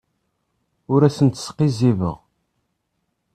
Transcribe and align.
Ur 0.93 1.01
asent-sqizzibeɣ. 1.07 2.17